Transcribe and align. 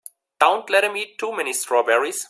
Don't 0.39 0.67
let 0.71 0.83
him 0.83 0.97
eat 0.97 1.19
too 1.19 1.31
many 1.31 1.53
strawberries. 1.53 2.19